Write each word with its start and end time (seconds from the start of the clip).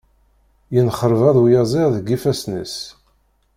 Yenxerbaḍ 0.73 1.37
uyaziḍ 1.43 1.87
deg 1.95 2.07
ifassen-is. 2.15 2.75